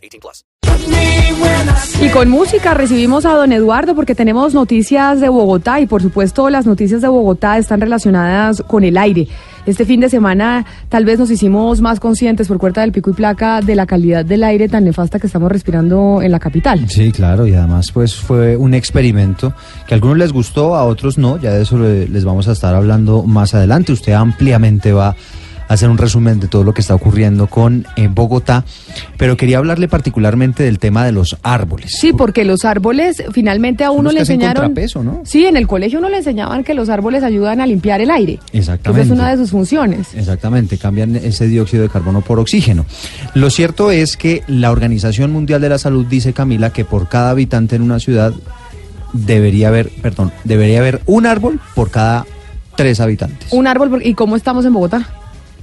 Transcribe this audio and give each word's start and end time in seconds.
18 0.00 0.20
plus. 0.20 0.44
Y 2.02 2.08
con 2.08 2.30
música 2.30 2.74
recibimos 2.74 3.26
a 3.26 3.34
don 3.34 3.52
Eduardo 3.52 3.94
porque 3.94 4.14
tenemos 4.14 4.54
noticias 4.54 5.20
de 5.20 5.28
Bogotá 5.28 5.80
y 5.80 5.86
por 5.86 6.00
supuesto 6.02 6.48
las 6.48 6.64
noticias 6.66 7.02
de 7.02 7.08
Bogotá 7.08 7.58
están 7.58 7.80
relacionadas 7.80 8.62
con 8.66 8.84
el 8.84 8.96
aire. 8.96 9.28
Este 9.66 9.84
fin 9.84 10.00
de 10.00 10.08
semana 10.08 10.64
tal 10.88 11.04
vez 11.04 11.18
nos 11.18 11.30
hicimos 11.30 11.80
más 11.82 12.00
conscientes 12.00 12.48
por 12.48 12.56
cuenta 12.58 12.80
del 12.80 12.92
pico 12.92 13.10
y 13.10 13.12
placa 13.12 13.60
de 13.60 13.74
la 13.74 13.84
calidad 13.86 14.24
del 14.24 14.42
aire 14.44 14.68
tan 14.68 14.84
nefasta 14.84 15.18
que 15.18 15.26
estamos 15.26 15.52
respirando 15.52 16.22
en 16.22 16.32
la 16.32 16.38
capital. 16.38 16.88
Sí, 16.88 17.12
claro, 17.12 17.46
y 17.46 17.54
además 17.54 17.92
pues 17.92 18.14
fue 18.16 18.56
un 18.56 18.72
experimento 18.72 19.52
que 19.86 19.94
a 19.94 19.96
algunos 19.96 20.16
les 20.16 20.32
gustó, 20.32 20.74
a 20.76 20.84
otros 20.84 21.18
no, 21.18 21.38
ya 21.38 21.52
de 21.52 21.62
eso 21.62 21.78
le- 21.78 22.08
les 22.08 22.24
vamos 22.24 22.48
a 22.48 22.52
estar 22.52 22.74
hablando 22.74 23.22
más 23.24 23.54
adelante. 23.54 23.92
Usted 23.92 24.12
ampliamente 24.14 24.92
va 24.92 25.08
a 25.10 25.16
hacer 25.70 25.88
un 25.88 25.96
resumen 25.98 26.40
de 26.40 26.48
todo 26.48 26.64
lo 26.64 26.74
que 26.74 26.80
está 26.80 26.94
ocurriendo 26.96 27.46
con 27.46 27.86
eh, 27.96 28.08
Bogotá, 28.12 28.64
pero 29.16 29.36
quería 29.36 29.58
hablarle 29.58 29.86
particularmente 29.88 30.64
del 30.64 30.78
tema 30.80 31.04
de 31.04 31.12
los 31.12 31.36
árboles. 31.44 31.92
Sí, 31.98 32.12
porque 32.12 32.44
los 32.44 32.64
árboles 32.64 33.22
finalmente 33.32 33.84
a 33.84 33.90
uno 33.92 34.10
le 34.10 34.20
enseñaron. 34.20 34.64
contrapeso, 34.64 35.02
¿no? 35.04 35.22
Sí, 35.24 35.46
en 35.46 35.56
el 35.56 35.66
colegio 35.68 36.00
uno 36.00 36.08
le 36.08 36.18
enseñaban 36.18 36.64
que 36.64 36.74
los 36.74 36.88
árboles 36.88 37.22
ayudan 37.22 37.60
a 37.60 37.66
limpiar 37.66 38.00
el 38.00 38.10
aire. 38.10 38.40
Que 38.50 38.58
esa 38.58 38.72
Exactamente. 38.74 39.06
es 39.06 39.10
una 39.12 39.30
de 39.30 39.36
sus 39.36 39.50
funciones. 39.52 40.08
Exactamente, 40.14 40.76
cambian 40.76 41.14
ese 41.14 41.46
dióxido 41.46 41.84
de 41.84 41.88
carbono 41.88 42.20
por 42.20 42.40
oxígeno. 42.40 42.84
Lo 43.34 43.48
cierto 43.48 43.92
es 43.92 44.16
que 44.16 44.42
la 44.48 44.72
Organización 44.72 45.30
Mundial 45.32 45.60
de 45.60 45.68
la 45.68 45.78
Salud 45.78 46.04
dice, 46.04 46.32
Camila, 46.32 46.72
que 46.72 46.84
por 46.84 47.08
cada 47.08 47.30
habitante 47.30 47.76
en 47.76 47.82
una 47.82 48.00
ciudad 48.00 48.32
debería 49.12 49.68
haber, 49.68 49.88
perdón, 50.02 50.32
debería 50.44 50.80
haber 50.80 51.00
un 51.06 51.26
árbol 51.26 51.60
por 51.76 51.90
cada 51.90 52.26
tres 52.76 52.98
habitantes. 53.00 53.52
Un 53.52 53.66
árbol, 53.66 53.90
por- 53.90 54.04
¿y 54.06 54.14
cómo 54.14 54.34
estamos 54.36 54.64
en 54.64 54.72
Bogotá? 54.72 55.06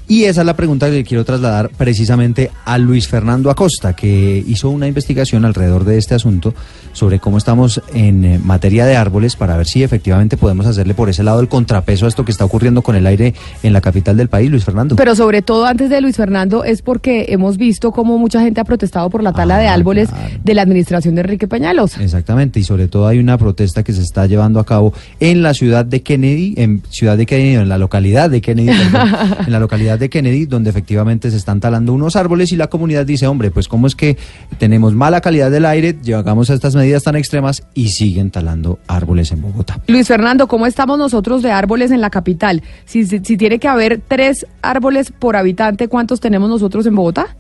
Y 0.08 0.23
esa 0.23 0.41
es 0.41 0.47
la 0.47 0.55
pregunta 0.55 0.88
que 0.88 0.94
le 0.94 1.03
quiero 1.03 1.25
trasladar 1.25 1.69
precisamente 1.69 2.50
a 2.66 2.77
Luis 2.77 3.08
Fernando 3.08 3.50
Acosta, 3.50 3.94
que 3.94 4.44
hizo 4.47 4.69
una 4.69 4.88
investigación 4.88 5.44
alrededor 5.44 5.83
de 5.83 5.97
este 5.97 6.16
asunto 6.16 6.53
sobre 6.94 7.19
cómo 7.19 7.38
estamos 7.38 7.81
en 7.94 8.25
eh, 8.25 8.39
materia 8.44 8.85
de 8.85 8.95
árboles 8.95 9.35
para 9.35 9.58
ver 9.58 9.67
si 9.67 9.83
efectivamente 9.83 10.38
podemos 10.38 10.66
hacerle 10.66 10.94
por 10.94 11.09
ese 11.09 11.23
lado 11.23 11.39
el 11.41 11.47
contrapeso 11.50 12.05
a 12.05 12.08
esto 12.08 12.23
que 12.25 12.31
está 12.31 12.45
ocurriendo 12.45 12.81
con 12.81 12.95
el 12.95 13.05
aire 13.05 13.33
en 13.63 13.73
la 13.73 13.81
capital 13.81 14.17
del 14.17 14.30
país, 14.30 14.50
Luis 14.50 14.63
Fernando. 14.63 14.95
Pero 14.95 15.16
sobre 15.16 15.41
todo 15.41 15.66
antes 15.66 15.89
de 15.89 16.00
Luis 16.02 16.16
Fernando 16.16 16.63
es 16.63 16.81
porque 16.81 17.25
hemos 17.30 17.58
visto 17.58 17.91
cómo 17.91 18.17
mucha 18.17 18.41
gente 18.41 18.61
ha 18.61 18.63
protestado 18.63 19.09
por 19.09 19.23
la 19.23 19.33
tala 19.33 19.58
Ah, 19.58 19.59
de 19.59 19.67
árboles 19.67 20.09
claro. 20.09 20.23
de 20.44 20.53
la 20.53 20.61
administración 20.61 21.16
de 21.16 21.22
Enrique 21.22 21.47
Peñalosa. 21.47 22.03
Exactamente, 22.03 22.59
y 22.59 22.63
sobre 22.63 22.88
todo 22.88 23.08
hay 23.08 23.17
una 23.19 23.38
protesta 23.38 23.83
que 23.83 23.94
se 23.94 24.02
está 24.02 24.25
llevando 24.25 24.59
a 24.59 24.66
cabo 24.66 24.94
en 25.19 25.41
la 25.41 25.53
ciudad 25.53 25.85
de 25.85 26.02
Kennedy, 26.02 26.53
en 26.58 26.81
ciudad 26.89 27.17
de 27.17 27.25
Kennedy, 27.25 27.55
en 27.55 27.69
la 27.69 27.78
localidad 27.78 28.30
de 28.30 28.41
Kennedy, 28.41 28.67
perdón, 28.91 29.09
en 29.47 29.52
la 29.52 29.59
localidad 29.59 29.97
de 30.00 30.09
Kennedy, 30.09 30.45
donde 30.45 30.70
efectivamente 30.70 31.31
se 31.31 31.38
están 31.38 31.59
talando 31.59 31.94
unos 31.94 32.16
árboles 32.16 32.52
y 32.52 32.56
la 32.56 32.67
comunidad 32.67 33.06
dice, 33.06 33.28
hombre, 33.28 33.52
pues 33.52 33.67
cómo 33.67 33.88
es 33.88 33.95
que 33.95 34.17
tenemos 34.58 34.94
mala 34.94 35.22
calidad 35.22 35.52
del 35.52 35.66
aire, 35.66 35.95
llegamos 36.02 36.50
a 36.50 36.53
estas 36.53 36.76
medidas 36.76 37.03
tan 37.03 37.16
extremas 37.16 37.64
y 37.73 37.90
siguen 37.90 38.31
talando 38.31 38.80
árboles 38.88 39.31
en 39.31 39.42
Bogotá. 39.42 39.80
Luis 39.88 40.08
Fernando, 40.08 40.48
¿cómo 40.48 40.66
estamos 40.66 40.98
nosotros 40.98 41.42
de 41.42 41.52
árboles 41.52 41.92
en 41.92 42.02
la 42.02 42.09
capital? 42.09 42.63
Si, 42.85 43.06
si, 43.06 43.19
si 43.19 43.38
tiene 43.38 43.59
que 43.59 43.68
haber 43.68 44.02
tres 44.06 44.46
árboles 44.62 45.12
por 45.12 45.35
habitante, 45.35 45.88
¿cuántos 45.88 46.19
tenemos 46.19 46.50
nosotros 46.50 46.85
en 46.85 46.96
Bogotá? 46.96 47.35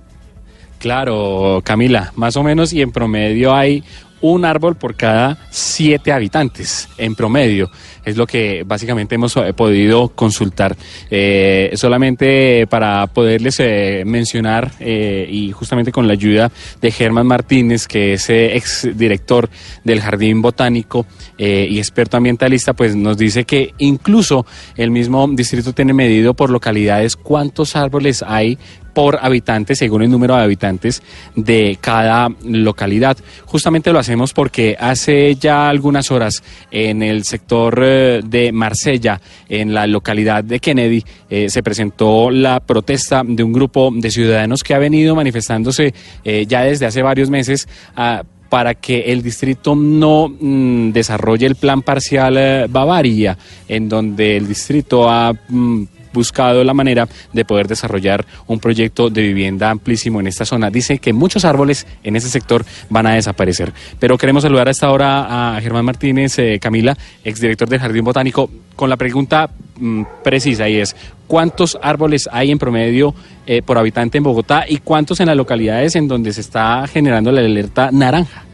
Claro, 0.79 1.61
Camila, 1.63 2.11
más 2.15 2.37
o 2.37 2.43
menos, 2.43 2.71
y 2.71 2.81
en 2.81 2.91
promedio 2.91 3.53
hay 3.53 3.83
un 4.21 4.45
árbol 4.45 4.75
por 4.75 4.95
cada 4.95 5.37
siete 5.49 6.11
habitantes, 6.11 6.89
en 6.97 7.15
promedio. 7.15 7.69
Es 8.03 8.15
lo 8.15 8.25
que 8.25 8.63
básicamente 8.65 9.15
hemos 9.15 9.35
eh, 9.37 9.53
podido 9.53 10.09
consultar. 10.09 10.75
Eh, 11.09 11.71
solamente 11.75 12.65
para 12.67 13.07
poderles 13.07 13.59
eh, 13.59 14.03
mencionar, 14.05 14.71
y 14.79 15.51
justamente 15.51 15.91
con 15.91 16.07
la 16.07 16.13
ayuda 16.13 16.51
de 16.81 16.91
Germán 16.91 17.27
Martínez, 17.27 17.87
que 17.87 18.13
es 18.13 18.29
ex 18.29 18.97
director 18.97 19.49
del 19.83 20.01
Jardín 20.01 20.41
Botánico 20.41 21.05
y 21.37 21.77
experto 21.77 22.17
ambientalista, 22.17 22.73
pues 22.73 22.95
nos 22.95 23.17
dice 23.17 23.43
que 23.43 23.73
incluso 23.77 24.45
el 24.75 24.91
mismo 24.91 25.27
distrito 25.27 25.73
tiene 25.73 25.93
medido 25.93 26.33
por 26.33 26.49
localidades 26.49 27.15
cuántos 27.15 27.75
árboles 27.75 28.23
hay 28.25 28.57
por 28.97 29.19
habitante, 29.21 29.75
según 29.75 30.01
el 30.01 30.09
número 30.09 30.35
de 30.35 30.41
habitantes 30.41 31.03
de 31.35 31.77
cada 31.79 32.29
localidad. 32.43 33.15
Justamente 33.45 33.93
lo 33.93 33.99
hacemos 33.99 34.33
porque 34.33 34.75
hace 34.79 35.35
ya 35.35 35.69
algunas 35.69 36.09
horas 36.09 36.41
en 36.71 37.03
el 37.03 37.23
sector 37.23 37.79
eh, 37.85 38.21
de 38.25 38.51
Marsella, 38.51 39.21
en 39.49 39.71
la 39.71 39.85
localidad 39.85 40.43
de 40.43 40.59
Kennedy, 40.59 41.03
eh, 41.29 41.47
se 41.47 41.61
presentó 41.61 42.31
la 42.31 42.59
protesta 42.59 43.21
de 43.23 43.43
un 43.43 43.53
grupo 43.53 43.91
de 43.93 44.09
ciudadanos 44.09 44.63
que 44.63 44.73
ha 44.73 44.79
venido 44.79 45.13
manifestándose 45.13 45.93
eh, 46.23 46.47
ya 46.47 46.63
desde 46.63 46.87
hace 46.87 47.03
varios 47.03 47.29
meses. 47.29 47.69
ah, 47.95 48.23
para 48.49 48.75
que 48.75 49.11
el 49.11 49.21
distrito 49.21 49.75
no 49.75 50.29
mm, 50.29 50.91
desarrolle 50.93 51.45
el 51.45 51.55
plan 51.55 51.81
parcial 51.81 52.65
Bavaria, 52.69 53.37
en 53.67 53.89
donde 53.89 54.37
el 54.37 54.47
distrito 54.47 55.09
ha 55.09 55.33
mm, 55.33 55.83
buscado 56.17 56.63
la 56.63 56.73
manera 56.73 57.07
de 57.31 57.45
poder 57.45 57.67
desarrollar 57.67 58.25
un 58.47 58.59
proyecto 58.59 59.09
de 59.09 59.21
vivienda 59.21 59.69
amplísimo 59.69 60.19
en 60.19 60.27
esta 60.27 60.45
zona. 60.45 60.69
Dice 60.69 60.97
que 60.97 61.13
muchos 61.13 61.45
árboles 61.45 61.85
en 62.03 62.15
ese 62.15 62.29
sector 62.29 62.65
van 62.89 63.05
a 63.07 63.13
desaparecer. 63.13 63.71
Pero 63.99 64.17
queremos 64.17 64.43
saludar 64.43 64.67
a 64.67 64.71
esta 64.71 64.91
hora 64.91 65.55
a 65.55 65.61
Germán 65.61 65.85
Martínez, 65.85 66.39
eh, 66.39 66.57
Camila, 66.59 66.97
exdirector 67.23 67.69
del 67.69 67.79
Jardín 67.79 68.03
Botánico, 68.03 68.49
con 68.75 68.89
la 68.89 68.97
pregunta 68.97 69.49
mm, 69.79 70.03
precisa 70.23 70.67
y 70.67 70.77
es, 70.77 70.95
¿cuántos 71.27 71.77
árboles 71.81 72.27
hay 72.31 72.51
en 72.51 72.59
promedio 72.59 73.13
eh, 73.45 73.61
por 73.61 73.77
habitante 73.77 74.17
en 74.17 74.23
Bogotá 74.23 74.65
y 74.67 74.77
cuántos 74.77 75.19
en 75.19 75.27
las 75.27 75.37
localidades 75.37 75.95
en 75.95 76.07
donde 76.07 76.33
se 76.33 76.41
está 76.41 76.87
generando 76.87 77.31
la 77.31 77.41
alerta 77.41 77.89
naranja? 77.91 78.47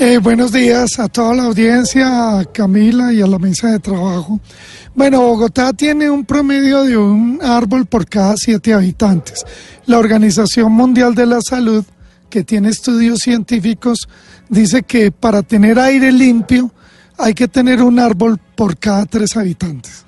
Eh, 0.00 0.18
buenos 0.18 0.52
días 0.52 1.00
a 1.00 1.08
toda 1.08 1.34
la 1.34 1.42
audiencia, 1.46 2.38
a 2.38 2.44
Camila 2.44 3.12
y 3.12 3.20
a 3.20 3.26
la 3.26 3.36
mesa 3.40 3.72
de 3.72 3.80
trabajo. 3.80 4.38
Bueno, 4.94 5.22
Bogotá 5.22 5.72
tiene 5.72 6.08
un 6.08 6.24
promedio 6.24 6.84
de 6.84 6.96
un 6.96 7.40
árbol 7.42 7.84
por 7.86 8.08
cada 8.08 8.36
siete 8.36 8.72
habitantes. 8.72 9.44
La 9.86 9.98
Organización 9.98 10.70
Mundial 10.70 11.16
de 11.16 11.26
la 11.26 11.40
Salud, 11.40 11.84
que 12.30 12.44
tiene 12.44 12.68
estudios 12.68 13.18
científicos, 13.18 14.08
dice 14.48 14.84
que 14.84 15.10
para 15.10 15.42
tener 15.42 15.80
aire 15.80 16.12
limpio 16.12 16.70
hay 17.16 17.34
que 17.34 17.48
tener 17.48 17.82
un 17.82 17.98
árbol 17.98 18.38
por 18.54 18.78
cada 18.78 19.04
tres 19.04 19.36
habitantes. 19.36 20.06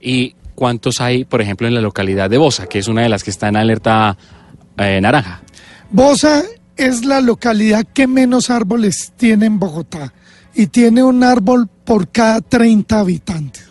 ¿Y 0.00 0.36
cuántos 0.54 1.00
hay, 1.00 1.24
por 1.24 1.42
ejemplo, 1.42 1.66
en 1.66 1.74
la 1.74 1.80
localidad 1.80 2.30
de 2.30 2.38
Bosa, 2.38 2.68
que 2.68 2.78
es 2.78 2.86
una 2.86 3.02
de 3.02 3.08
las 3.08 3.24
que 3.24 3.30
está 3.30 3.48
en 3.48 3.56
alerta 3.56 4.16
eh, 4.78 5.00
naranja? 5.00 5.42
Bosa 5.90 6.44
es 6.76 7.04
la 7.04 7.20
localidad 7.20 7.86
que 7.92 8.06
menos 8.06 8.50
árboles 8.50 9.12
tiene 9.16 9.46
en 9.46 9.58
Bogotá 9.58 10.12
y 10.54 10.66
tiene 10.68 11.02
un 11.02 11.22
árbol 11.22 11.68
por 11.84 12.08
cada 12.08 12.40
30 12.40 12.98
habitantes. 12.98 13.64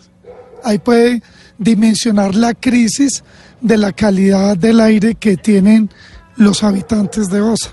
Ahí 0.64 0.78
puede 0.78 1.22
dimensionar 1.58 2.34
la 2.34 2.54
crisis 2.54 3.24
de 3.60 3.76
la 3.76 3.92
calidad 3.92 4.56
del 4.56 4.80
aire 4.80 5.14
que 5.14 5.36
tienen 5.36 5.90
los 6.36 6.62
habitantes 6.62 7.28
de 7.28 7.40
Bosa. 7.40 7.70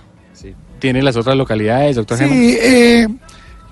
¿Tiene 0.80 1.02
las 1.02 1.16
otras 1.16 1.38
localidades, 1.38 1.96
doctor? 1.96 2.18
Sí, 2.18 2.58
eh, 2.60 3.08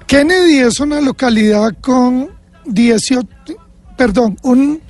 Kennedy 0.08 0.60
es 0.60 0.80
una 0.80 1.02
localidad 1.02 1.76
con 1.82 2.30
18, 2.66 3.28
perdón, 3.98 4.38
un, 4.44 4.82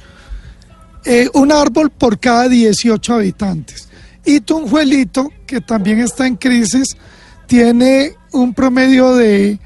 eh, 1.04 1.30
un 1.34 1.52
árbol 1.52 1.90
por 1.90 2.20
cada 2.20 2.48
18 2.48 3.16
habitantes. 3.16 3.90
Y 4.24 4.42
Tunjuelito, 4.42 5.30
que 5.52 5.60
también 5.62 6.00
está 6.00 6.26
en 6.26 6.38
crisis, 6.38 6.96
tiene 7.46 8.14
un 8.32 8.54
promedio 8.54 9.14
de 9.16 9.60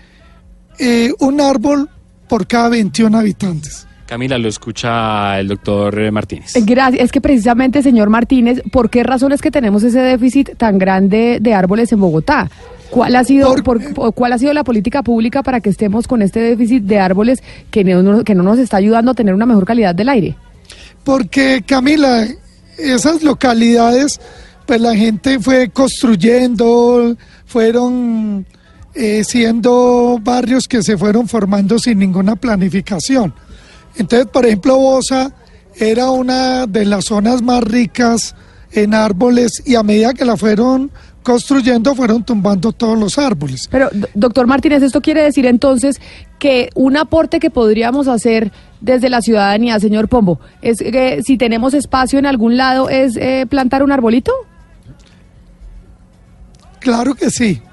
eh, 0.80 1.12
un 1.20 1.40
árbol 1.40 1.88
por 2.28 2.48
cada 2.48 2.70
21 2.70 3.16
habitantes. 3.20 3.86
Camila, 4.08 4.38
lo 4.40 4.48
escucha 4.50 5.40
el 5.40 5.48
doctor 5.48 6.12
Martínez. 6.12 6.56
Eh, 6.56 6.62
Gracias. 6.66 7.04
Es 7.04 7.12
que 7.12 7.22
precisamente, 7.22 7.84
señor 7.84 8.10
Martínez, 8.10 8.62
¿por 8.72 8.90
qué 8.90 9.04
razones 9.04 9.42
que 9.44 9.52
tenemos 9.52 9.84
ese 9.84 10.00
déficit 10.00 10.58
tan 10.58 10.78
grande 10.80 11.38
de 11.40 11.54
árboles 11.54 11.92
en 11.92 12.00
Bogotá? 12.00 12.50
¿Cuál 12.90 13.16
ha 13.16 13.24
sido, 13.24 13.48
Por- 13.50 13.64
por- 13.64 13.94
por- 13.94 14.14
cuál 14.16 14.34
ha 14.34 14.38
sido 14.40 14.54
la 14.54 14.64
política 14.64 15.04
pública 15.04 15.44
para 15.44 15.60
que 15.60 15.70
estemos 15.70 16.08
con 16.08 16.22
este 16.24 16.40
déficit 16.40 16.84
de 16.84 17.00
árboles 17.00 17.44
que 17.70 17.84
no, 17.84 18.24
que 18.24 18.34
no 18.36 18.42
nos 18.44 18.58
está 18.58 18.78
ayudando 18.78 19.12
a 19.12 19.14
tener 19.14 19.34
una 19.36 19.46
mejor 19.46 19.66
calidad 19.66 19.94
del 19.94 20.10
aire? 20.10 20.36
Porque, 21.04 21.64
Camila, 21.66 22.26
esas 22.78 23.24
localidades 23.24 24.20
pues 24.66 24.82
la 24.82 24.96
gente 24.96 25.40
fue 25.40 25.70
construyendo, 25.70 27.16
fueron 27.46 28.46
eh, 28.94 29.24
siendo 29.24 30.20
barrios 30.22 30.68
que 30.68 30.82
se 30.84 30.98
fueron 30.98 31.28
formando 31.28 31.78
sin 31.80 32.00
ninguna 32.00 32.36
planificación. 32.36 33.34
Entonces, 33.98 34.28
por 34.28 34.46
ejemplo, 34.46 34.78
Bosa 34.78 35.34
era 35.76 36.10
una 36.10 36.66
de 36.68 36.86
las 36.86 37.06
zonas 37.06 37.42
más 37.42 37.64
ricas 37.64 38.36
en 38.72 38.94
árboles 38.94 39.62
y 39.66 39.76
a 39.76 39.84
medida 39.84 40.14
que 40.14 40.26
la 40.26 40.36
fueron 40.38 40.92
construyendo 41.24 41.96
fueron 41.96 42.24
tumbando 42.24 42.72
todos 42.72 42.98
los 43.00 43.18
árboles. 43.18 43.68
Pero, 43.72 43.90
do- 43.92 44.08
doctor 44.14 44.46
Martínez, 44.46 44.84
esto 44.84 45.02
quiere 45.02 45.24
decir 45.24 45.46
entonces 45.48 46.00
que 46.38 46.70
un 46.76 46.98
aporte 46.98 47.40
que 47.40 47.50
podríamos 47.50 48.08
hacer 48.08 48.52
desde 48.80 49.10
la 49.10 49.22
ciudadanía, 49.22 49.80
señor 49.80 50.08
Pombo, 50.08 50.40
es 50.62 50.78
que 50.78 51.22
si 51.24 51.38
tenemos 51.38 51.74
espacio 51.74 52.20
en 52.20 52.26
algún 52.28 52.58
lado, 52.58 52.90
es 52.90 53.16
eh, 53.18 53.46
plantar 53.50 53.82
un 53.82 53.92
arbolito. 53.92 54.32
Claro 56.86 57.16
que 57.16 57.32
sí. 57.32 57.64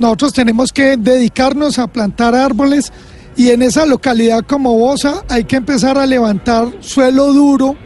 Nosotros 0.00 0.32
tenemos 0.32 0.72
que 0.72 0.96
dedicarnos 0.96 1.78
a 1.78 1.86
plantar 1.86 2.34
árboles 2.34 2.92
y 3.36 3.50
en 3.50 3.62
esa 3.62 3.86
localidad 3.86 4.40
como 4.44 4.76
Bosa 4.76 5.22
hay 5.28 5.44
que 5.44 5.54
empezar 5.54 5.96
a 5.98 6.04
levantar 6.04 6.66
suelo 6.80 7.32
duro 7.32 7.76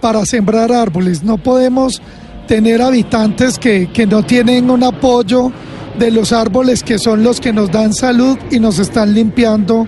para 0.00 0.24
sembrar 0.24 0.72
árboles. 0.72 1.22
No 1.22 1.36
podemos 1.36 2.00
tener 2.46 2.80
habitantes 2.80 3.58
que, 3.58 3.92
que 3.92 4.06
no 4.06 4.22
tienen 4.22 4.70
un 4.70 4.82
apoyo 4.82 5.52
de 5.98 6.10
los 6.10 6.32
árboles 6.32 6.82
que 6.82 6.98
son 6.98 7.22
los 7.22 7.38
que 7.38 7.52
nos 7.52 7.70
dan 7.70 7.92
salud 7.92 8.38
y 8.50 8.60
nos 8.60 8.78
están 8.78 9.12
limpiando 9.12 9.86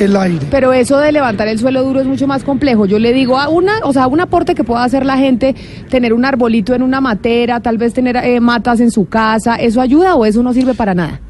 el 0.00 0.16
aire. 0.16 0.46
Pero 0.50 0.72
eso 0.72 0.98
de 0.98 1.12
levantar 1.12 1.48
el 1.48 1.58
suelo 1.58 1.84
duro 1.84 2.00
es 2.00 2.06
mucho 2.06 2.26
más 2.26 2.42
complejo. 2.42 2.86
Yo 2.86 2.98
le 2.98 3.12
digo 3.12 3.38
a 3.38 3.48
una, 3.48 3.80
o 3.84 3.92
sea, 3.92 4.06
un 4.06 4.20
aporte 4.20 4.54
que 4.54 4.64
pueda 4.64 4.84
hacer 4.84 5.04
la 5.04 5.16
gente, 5.16 5.54
tener 5.90 6.12
un 6.12 6.24
arbolito 6.24 6.74
en 6.74 6.82
una 6.82 7.00
matera, 7.00 7.60
tal 7.60 7.78
vez 7.78 7.92
tener 7.92 8.16
eh, 8.16 8.40
matas 8.40 8.80
en 8.80 8.90
su 8.90 9.08
casa, 9.08 9.56
¿eso 9.56 9.80
ayuda 9.80 10.14
o 10.14 10.24
eso 10.24 10.42
no 10.42 10.52
sirve 10.52 10.74
para 10.74 10.94
nada? 10.94 11.20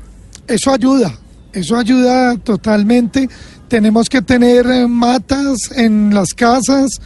Eso 0.47 0.73
ayuda, 0.73 1.13
eso 1.53 1.77
ayuda 1.77 2.37
totalmente. 2.39 3.29
Tenemos 3.69 4.09
que 4.09 4.23
tener 4.23 4.67
eh, 4.67 4.87
matas 4.87 5.71
en 5.77 6.15
las 6.15 6.35
casas 6.35 7.01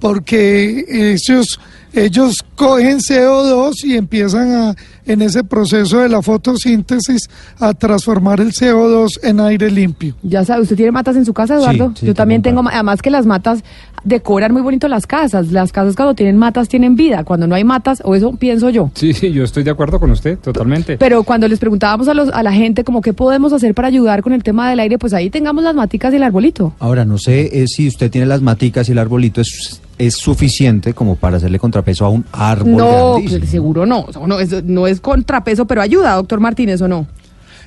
porque 0.00 0.84
ellos, 0.88 1.60
ellos 2.04 2.44
cogen 2.54 2.98
CO2 2.98 3.84
y 3.84 3.96
empiezan 3.96 4.52
a, 4.52 4.74
en 5.06 5.22
ese 5.22 5.44
proceso 5.44 5.98
de 5.98 6.08
la 6.08 6.22
fotosíntesis 6.22 7.28
a 7.58 7.74
transformar 7.74 8.40
el 8.40 8.52
CO2 8.52 9.20
en 9.22 9.40
aire 9.40 9.70
limpio. 9.70 10.14
Ya 10.22 10.44
sabe, 10.44 10.62
¿usted 10.62 10.76
tiene 10.76 10.92
matas 10.92 11.16
en 11.16 11.24
su 11.24 11.32
casa, 11.32 11.56
Eduardo? 11.56 11.92
sí, 11.96 12.06
Yo 12.06 12.14
también 12.14 12.42
tengo 12.42 12.62
además 12.70 13.02
que 13.02 13.10
las 13.10 13.26
matas 13.26 13.62
decoran 14.04 14.52
muy 14.52 14.62
bonito 14.62 14.88
las 14.88 15.06
casas. 15.06 15.52
Las 15.52 15.72
casas 15.72 15.96
cuando 15.96 16.14
tienen 16.14 16.36
matas 16.36 16.68
tienen 16.68 16.96
vida, 16.96 17.24
cuando 17.24 17.46
no 17.46 17.54
hay 17.54 17.64
matas, 17.64 18.00
o 18.04 18.14
eso 18.14 18.32
pienso 18.36 18.70
yo. 18.70 18.90
Sí, 18.94 19.12
sí, 19.12 19.32
yo 19.32 19.44
estoy 19.44 19.62
de 19.62 19.70
acuerdo 19.70 19.98
con 20.00 20.10
usted, 20.10 20.38
totalmente. 20.38 20.96
Pero 20.98 21.22
cuando 21.22 21.48
les 21.48 21.58
preguntábamos 21.58 22.08
a, 22.08 22.14
los, 22.14 22.30
a 22.30 22.42
la 22.42 22.52
gente 22.52 22.84
como 22.84 23.00
qué 23.00 23.12
podemos 23.12 23.52
hacer 23.52 23.74
para 23.74 23.88
ayudar 23.88 24.22
con 24.22 24.32
el 24.32 24.42
tema 24.42 24.70
del 24.70 24.80
aire, 24.80 24.98
pues 24.98 25.14
ahí 25.14 25.30
tengamos 25.30 25.64
las 25.64 25.74
maticas 25.74 26.12
y 26.12 26.16
el 26.16 26.22
arbolito. 26.22 26.74
Ahora, 26.78 27.04
no 27.04 27.18
sé 27.18 27.62
eh, 27.62 27.66
si 27.66 27.88
usted 27.88 28.10
tiene 28.10 28.26
las 28.26 28.42
maticas 28.42 28.88
y 28.88 28.92
el 28.92 28.98
arbolito 28.98 29.40
es, 29.40 29.80
es 29.98 30.14
suficiente 30.14 30.94
como 30.94 31.16
para 31.16 31.36
hacerle 31.38 31.58
contrapeso 31.58 32.04
a 32.04 32.08
un 32.10 32.24
árbol 32.32 32.76
No, 32.76 33.12
grandísimo. 33.14 33.46
seguro 33.46 33.86
no. 33.86 34.00
O 34.02 34.12
sea, 34.12 34.26
no, 34.26 34.38
es, 34.38 34.62
no 34.64 34.86
es 34.86 35.00
contrapeso, 35.00 35.66
pero 35.66 35.82
ayuda, 35.82 36.14
doctor 36.14 36.40
Martínez, 36.40 36.80
¿o 36.80 36.88
no? 36.88 37.06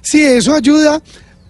Sí, 0.01 0.21
eso 0.21 0.53
ayuda, 0.55 1.01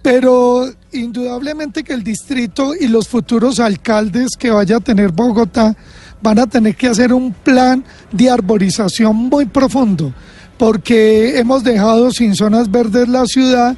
pero 0.02 0.66
indudablemente 0.92 1.84
que 1.84 1.92
el 1.94 2.02
distrito 2.02 2.74
y 2.74 2.88
los 2.88 3.08
futuros 3.08 3.60
alcaldes 3.60 4.30
que 4.38 4.50
vaya 4.50 4.76
a 4.76 4.80
tener 4.80 5.12
Bogotá 5.12 5.74
van 6.20 6.38
a 6.38 6.46
tener 6.46 6.76
que 6.76 6.88
hacer 6.88 7.12
un 7.12 7.32
plan 7.32 7.84
de 8.12 8.30
arborización 8.30 9.16
muy 9.16 9.46
profundo, 9.46 10.12
porque 10.58 11.38
hemos 11.38 11.64
dejado 11.64 12.10
sin 12.10 12.34
zonas 12.34 12.70
verdes 12.70 13.08
la 13.08 13.26
ciudad 13.26 13.76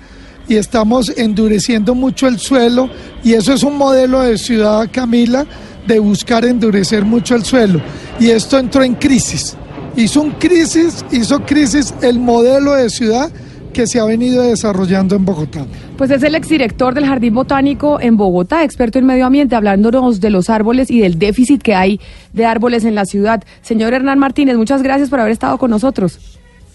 y 0.49 0.57
estamos 0.57 1.11
endureciendo 1.17 1.95
mucho 1.95 2.27
el 2.27 2.39
suelo 2.39 2.91
y 3.23 3.33
eso 3.33 3.53
es 3.55 3.63
un 3.63 3.79
modelo 3.79 4.21
de 4.21 4.37
ciudad, 4.37 4.89
Camila, 4.93 5.47
de 5.87 5.99
buscar 5.99 6.45
endurecer 6.45 7.05
mucho 7.05 7.35
el 7.35 7.45
suelo. 7.45 7.81
Y 8.19 8.31
esto 8.31 8.59
entró 8.59 8.83
en 8.83 8.95
crisis. 8.95 9.57
Hizo 9.97 10.23
un 10.23 10.33
crisis, 10.33 11.05
hizo 11.13 11.41
crisis 11.45 11.95
el 12.03 12.19
modelo 12.19 12.75
de 12.75 12.91
ciudad 12.91 13.31
que 13.75 13.87
se 13.87 14.01
ha 14.01 14.05
venido 14.05 14.43
desarrollando 14.43 15.17
en 15.17 15.25
Bogotá. 15.25 15.67
Pues 15.99 16.11
es 16.11 16.23
el 16.23 16.35
exdirector 16.35 16.95
del 16.95 17.07
Jardín 17.07 17.35
Botánico 17.35 18.01
en 18.01 18.17
Bogotá, 18.17 18.65
experto 18.65 18.99
en 18.99 19.05
medio 19.05 19.27
ambiente, 19.27 19.57
hablándonos 19.57 20.21
de 20.21 20.31
los 20.31 20.49
árboles 20.49 20.91
y 20.91 21.01
del 21.01 21.19
déficit 21.19 21.61
que 21.61 21.75
hay 21.75 22.01
de 22.33 22.47
árboles 22.47 22.85
en 22.85 22.95
la 22.95 23.05
ciudad. 23.05 23.43
Señor 23.63 23.93
Hernán 23.93 24.19
Martínez, 24.19 24.57
muchas 24.57 24.83
gracias 24.83 25.11
por 25.11 25.21
haber 25.21 25.33
estado 25.33 25.59
con 25.59 25.71
nosotros. 25.71 26.19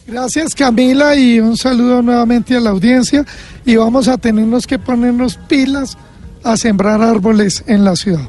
Gracias 0.06 0.56
Camila 0.56 1.16
y 1.16 1.40
un 1.40 1.56
saludo 1.56 2.02
nuevamente 2.02 2.56
a 2.56 2.60
la 2.60 2.72
audiencia 2.72 3.26
y 3.64 3.76
vamos 3.76 4.08
a 4.08 4.18
tenernos 4.18 4.66
que 4.66 4.80
ponernos 4.80 5.38
pilas 5.48 5.98
a 6.44 6.58
sembrar 6.58 7.02
árboles 7.02 7.64
en 7.68 7.84
la 7.84 7.96
ciudad. 7.96 8.28